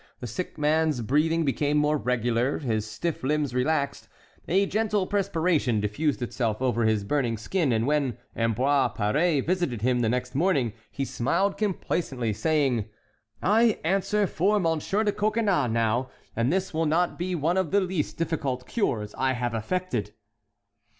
The 0.19 0.25
sick 0.25 0.57
man's 0.57 1.01
breathing 1.01 1.45
became 1.45 1.77
more 1.77 1.95
regular, 1.95 2.57
his 2.57 2.87
stiff 2.89 3.21
limbs 3.23 3.53
relaxed, 3.53 4.07
a 4.47 4.65
gentle 4.65 5.05
perspiration 5.05 5.79
diffused 5.79 6.23
itself 6.23 6.59
over 6.59 6.85
his 6.85 7.03
burning 7.03 7.37
skin, 7.37 7.71
and 7.71 7.85
when 7.85 8.17
Ambroise 8.35 8.97
Paré 8.97 9.45
visited 9.45 9.83
him 9.83 9.99
the 9.99 10.09
next 10.09 10.33
morning, 10.33 10.73
he 10.89 11.05
smiled 11.05 11.55
complacently, 11.55 12.33
saying: 12.33 12.89
"I 13.43 13.79
answer 13.83 14.25
for 14.25 14.59
Monsieur 14.59 15.03
de 15.03 15.11
Coconnas 15.11 15.69
now; 15.69 16.09
and 16.35 16.51
this 16.51 16.73
will 16.73 16.87
not 16.87 17.19
be 17.19 17.35
one 17.35 17.55
of 17.55 17.69
the 17.69 17.79
least 17.79 18.17
difficult 18.17 18.65
cures 18.65 19.13
I 19.19 19.33
have 19.33 19.53
effected." 19.53 20.15